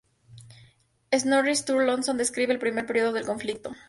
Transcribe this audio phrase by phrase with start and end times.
[1.15, 3.75] Snorri Sturluson describe el primer período del conflicto.